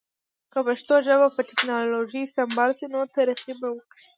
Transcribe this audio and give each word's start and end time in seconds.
که 0.51 0.59
پښتو 0.67 0.95
ژبه 1.05 1.27
په 1.35 1.41
ټکنالوژی 1.49 2.23
سمبال 2.35 2.71
شی 2.77 2.87
نو 2.93 2.99
ترقی 3.15 3.53
به 3.59 3.67
وکړی 3.73 4.05